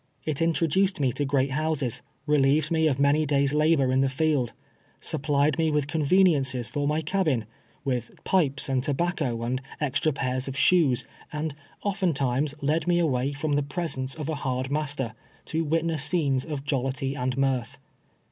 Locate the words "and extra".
9.43-10.11